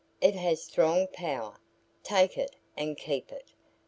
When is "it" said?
0.19-0.33, 2.35-2.55, 3.31-3.51